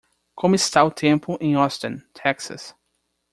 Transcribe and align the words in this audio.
Como 0.35 0.55
está 0.55 0.83
o 0.83 0.89
tempo 0.89 1.37
em 1.39 1.53
Austin, 1.53 1.99
Texas? 2.11 2.73